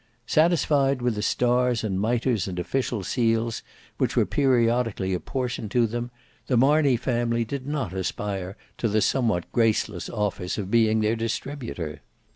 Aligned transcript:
Satisfied 0.25 0.99
with 0.99 1.13
the 1.13 1.21
stars 1.21 1.83
and 1.83 2.01
mitres 2.01 2.47
and 2.47 2.57
official 2.57 3.03
seals, 3.03 3.61
which 3.99 4.15
were 4.17 4.25
periodically 4.25 5.13
apportioned 5.13 5.69
to 5.69 5.85
them, 5.85 6.09
the 6.47 6.57
Marney 6.57 6.97
family 6.97 7.45
did 7.45 7.67
not 7.67 7.93
aspire 7.93 8.57
to 8.79 8.87
the 8.87 8.99
somewhat 9.03 9.51
graceless 9.51 10.09
office 10.09 10.57
of 10.57 10.71
being 10.71 11.01
their 11.01 11.15
distributor. 11.15 12.01